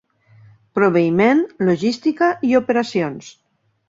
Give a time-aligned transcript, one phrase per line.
[0.77, 3.29] Proveïment, logística i operacions.